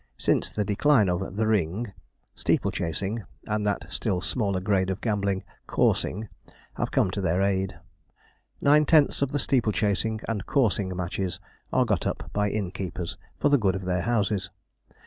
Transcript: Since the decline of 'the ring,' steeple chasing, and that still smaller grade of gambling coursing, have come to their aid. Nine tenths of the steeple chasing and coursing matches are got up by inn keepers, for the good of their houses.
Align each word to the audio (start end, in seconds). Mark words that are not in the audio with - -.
Since 0.17 0.49
the 0.49 0.65
decline 0.65 1.09
of 1.09 1.35
'the 1.35 1.45
ring,' 1.45 1.93
steeple 2.33 2.71
chasing, 2.71 3.21
and 3.45 3.67
that 3.67 3.85
still 3.93 4.19
smaller 4.19 4.59
grade 4.59 4.89
of 4.89 4.99
gambling 4.99 5.43
coursing, 5.67 6.27
have 6.73 6.89
come 6.89 7.11
to 7.11 7.21
their 7.21 7.43
aid. 7.43 7.77
Nine 8.63 8.85
tenths 8.85 9.21
of 9.21 9.31
the 9.31 9.37
steeple 9.37 9.71
chasing 9.71 10.19
and 10.27 10.47
coursing 10.47 10.97
matches 10.97 11.39
are 11.71 11.85
got 11.85 12.07
up 12.07 12.31
by 12.33 12.49
inn 12.49 12.71
keepers, 12.71 13.15
for 13.37 13.49
the 13.49 13.59
good 13.59 13.75
of 13.75 13.85
their 13.85 14.01
houses. 14.01 14.49